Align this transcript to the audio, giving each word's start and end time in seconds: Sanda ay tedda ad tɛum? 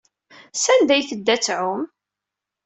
Sanda 0.53 0.93
ay 0.95 1.03
tedda 1.09 1.31
ad 1.35 1.41
tɛum? 1.41 1.81